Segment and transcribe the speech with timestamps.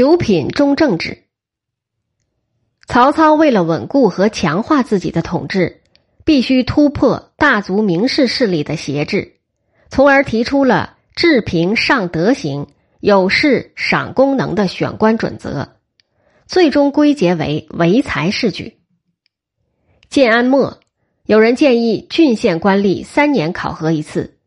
[0.00, 1.24] 九品中正制。
[2.88, 5.82] 曹操为了稳固和强化自己的统治，
[6.24, 9.34] 必须突破大族名士势力的挟制，
[9.90, 12.68] 从而提出了治平上德行、
[13.00, 15.76] 有事赏功能的选官准则，
[16.46, 18.78] 最终归结为唯才是举。
[20.08, 20.80] 建安末，
[21.26, 24.38] 有人建议郡县官吏三年考核一次，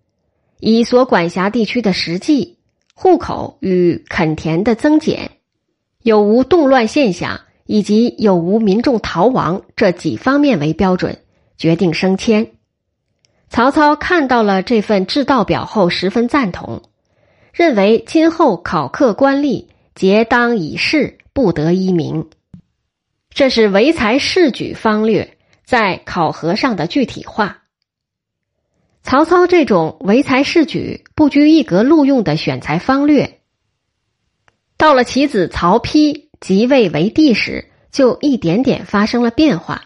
[0.59, 2.57] 以所管辖地区的实际。
[2.95, 5.31] 户口与垦田的增减，
[6.03, 11.19] 有无动乱现象，以及有无民众逃亡这几方面为标准，
[11.57, 12.51] 决定升迁。
[13.49, 16.81] 曹操看到了这份制道表后，十分赞同，
[17.53, 22.29] 认为今后考课官吏，皆当以事，不得依名。
[23.29, 27.63] 这是唯才是举方略在考核上的具体化。
[29.03, 33.39] 曹操这种唯才是举、不拘一格录用的选才方略，
[34.83, 39.85] 到了其子曹丕即位为帝时，就一点点发生了变化。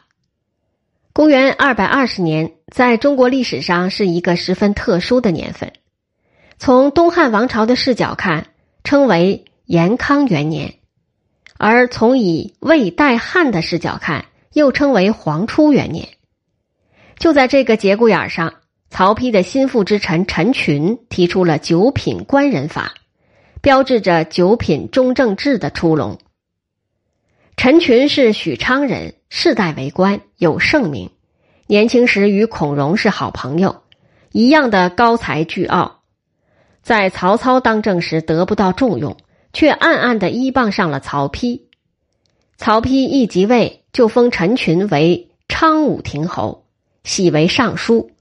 [1.14, 5.72] 公元二百二十年，在中国历史上是一个十分特殊的年份。
[6.58, 8.48] 从东汉王朝的视角看，
[8.84, 10.80] 称为延康元年；
[11.60, 16.10] 而从以魏代汉的视角看，又称为黄初元年。
[17.20, 18.52] 就在这个节骨眼上。
[18.90, 22.96] 曹丕的心腹之臣陈群提出了九品官人法，
[23.68, 26.20] 标志着九品中正制的出笼。
[27.58, 31.10] 陈群是许昌人，世代为官，有盛名。
[31.68, 33.82] 年轻时与孔融是好朋友，
[34.32, 36.00] 一样的高才巨傲。
[36.82, 39.18] 在曹操当政时得不到重用，
[39.52, 41.64] 却暗暗的依傍上了曹丕。
[42.56, 46.64] 曹丕一即位，就封陈群为昌武亭侯，
[47.04, 48.12] 喜为尚书。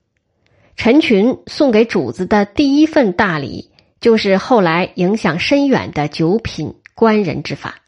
[0.75, 3.71] 陈群送给主子的第一份大礼，
[4.07, 7.81] 就是后来影响深远的九品官人之法。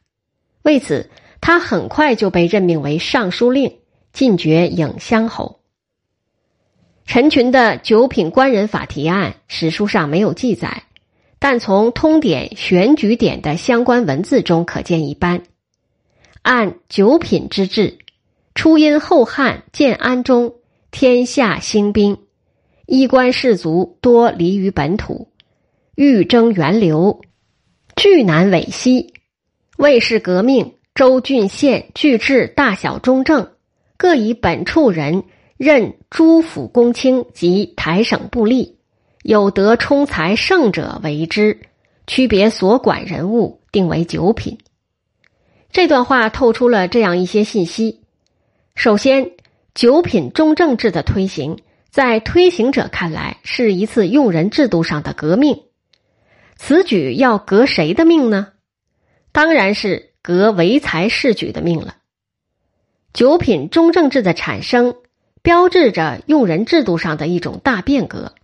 [0.63, 3.77] 为此，他很快就被任命为尚书令，
[4.13, 5.61] 进爵颍乡侯。
[7.07, 10.83] 陈群的九品官人法提案，史书上没有记载，
[11.39, 15.45] 但从通典选举典的相关文字中可见一斑。
[16.43, 17.99] 按九品之制，
[18.57, 20.55] 初因后汉建安中，
[20.91, 22.19] 天下兴兵。
[22.87, 25.31] 衣冠士族多离于本土，
[26.01, 27.23] 欲征源流，
[27.97, 29.15] 巨难违息。
[29.79, 33.51] 魏氏革命，州郡县俱置大小中正，
[33.97, 35.25] 各以本处人
[35.57, 38.75] 任诸府公卿及台省部吏，
[39.25, 41.59] 有德充才胜者为之。
[42.07, 44.57] 区别所管人物，定为九品。
[45.73, 48.03] 这段话透出了这样一些信息：
[48.77, 49.33] 首先，
[49.75, 51.59] 九品中正制的推行。
[51.91, 55.63] 在推行者看来，是一次用人制度上的革命。
[56.59, 58.49] 此举要革谁的命呢？
[59.31, 61.97] 当然是革唯才是举的命了。
[63.15, 64.97] 九品中正制的产生，
[65.41, 68.35] 标志着用人制度上的一种大变革。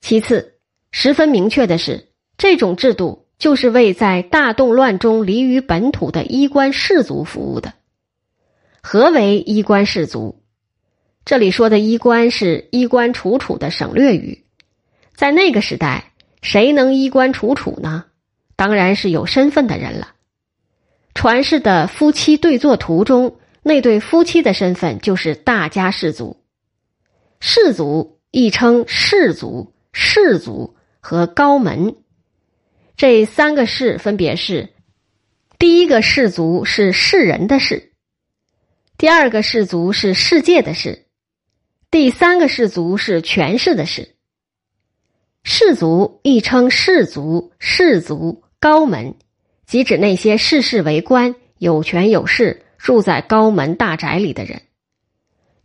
[0.00, 0.54] 其次，
[0.90, 7.74] 十分明确的是，这种制度就是为在大动乱中离于本土的衣冠士族服务的。
[8.82, 10.42] 何为衣冠士族？
[11.26, 14.44] 这里说的衣冠是衣冠楚楚的省略语，
[15.14, 16.13] 在那个时代，
[16.44, 18.04] 谁能衣冠楚楚呢？
[18.54, 20.14] 当然是有身份的人了。
[21.14, 26.36] 传世的夫妻对坐图中，那对夫妻的身份就是大家士族。
[27.40, 31.96] 士族亦称士族、士族和高门，
[32.94, 34.68] 这三个氏分别是：
[35.58, 37.92] 第一个氏族是世人的氏，
[38.98, 41.06] 第二个氏族是世界的士。
[41.90, 44.13] 第三个氏族是权势的氏，
[45.46, 49.14] 士族亦称氏族、氏族、高门，
[49.66, 54.62] 即指那些世事为官、有权有势、住在高门大宅里的人。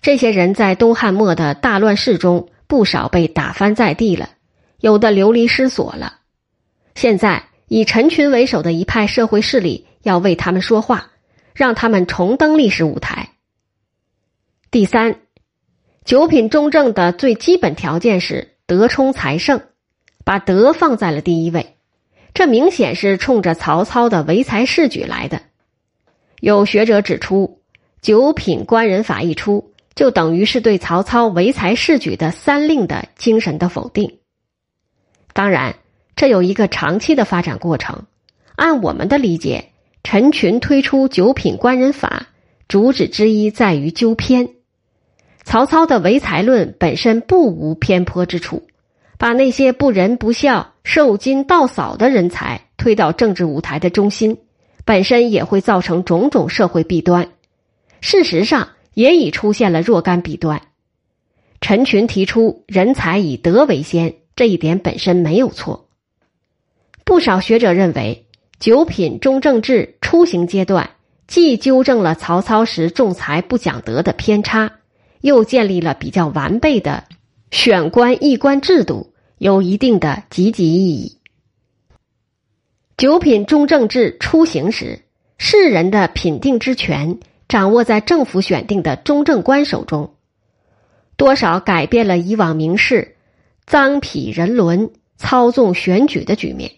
[0.02, 4.30] 这些人在东汉末的大乱世中，不少被打翻在地了，
[4.82, 6.20] 有的流离失所了。
[6.94, 11.12] 现在以陈群为首的一派社会势力要为他们说话，
[11.54, 13.30] 让他们重登历史舞台。
[14.70, 15.22] 第三。
[16.06, 19.62] 九品中正的最基本条件是德充才盛，
[20.30, 21.76] 把德放在了第一位，
[22.36, 25.42] 这明显是冲着曹操的唯才是举来的。
[26.40, 27.64] 有学者指出，
[28.04, 34.20] 九品官人法一出，就等于是对曹操唯才是举的三令的精神的否定。
[35.34, 35.78] 当然，
[36.16, 38.04] 这有一个长期的发展过程。
[38.56, 39.70] 按我们的理解，
[40.04, 42.28] 陈群推出九品官人法，
[42.68, 44.50] 主旨之一在于纠偏。
[45.44, 48.68] 曹操的唯才论本身不无偏颇之处，
[49.20, 54.38] 把那些不仁不孝、受金盗扫的人才推到政治舞台的中心，
[54.86, 57.28] 本身也会造成种种社会弊端。
[58.00, 60.62] 事实上，也已出现了若干弊端。
[61.60, 65.90] 陈群提出“人才以德为先”，这一点本身没有错。
[67.04, 68.26] 不少学者认为，
[68.58, 70.92] 九品中正制初行阶段
[71.28, 74.72] 既纠正了曹操时重才不讲德的偏差，
[75.20, 77.04] 又建立了比较完备的
[77.52, 81.18] 选官议官制度，有一定的积极意义。
[82.96, 85.02] 九品中正制初行时，
[85.38, 90.14] 士人的品定之权掌握在政府选定的中正官手中。
[91.18, 93.16] 多少改变了以往名士
[93.66, 96.72] 赃痞人伦、操纵选举的局面。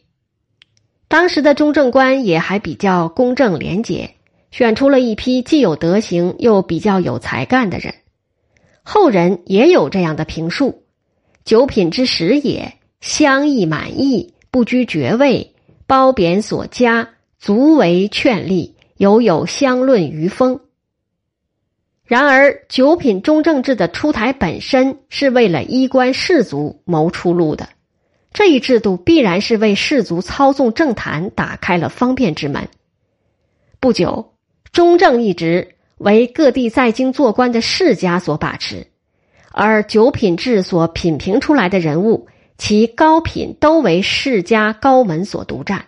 [1.07, 4.15] 当时的中正官也还比较公正廉洁，
[4.51, 7.93] 选出了一批既有德行又比较有才干的人。
[8.93, 10.83] 后人也有这样的评述
[11.45, 15.53] ：“九品之时也，相意满意，不拘爵位，
[15.87, 17.07] 褒贬所加，
[17.39, 20.59] 足为劝力，犹有相论于风。”
[22.03, 27.69] 然而，九品中正制的出台本身是为了衣冠士族谋出路的，
[28.33, 32.67] 这一制度必然是为士族操纵政坛打开了方便之门。
[33.79, 34.33] 不久，
[34.73, 38.87] 中正一职为各地在京做官的世家所把持，
[39.51, 42.27] 而九品制所品评出来的人物，
[42.57, 45.85] 其高品都为世家高门所独占。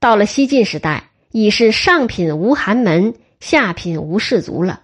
[0.00, 4.82] 到了西晋时代，已是上品无寒门，下品无士族了。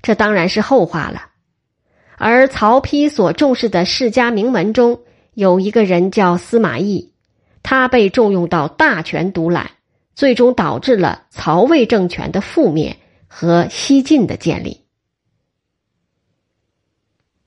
[0.00, 1.26] 这当然是后话了，
[2.16, 5.00] 而曹丕所重视的世家名门中
[5.34, 7.12] 有一个人叫司马懿，
[7.62, 9.72] 他被重用到大权独揽，
[10.14, 12.96] 最终导致了曹魏政权的覆灭
[13.28, 14.87] 和西晋的建立。